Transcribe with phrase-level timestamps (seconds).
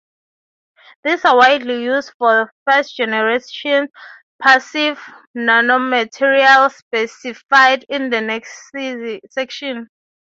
[1.03, 3.87] These are widely used for "first generation"
[4.41, 4.99] passive
[5.37, 8.71] nanomaterials specified in the next
[9.31, 9.89] section.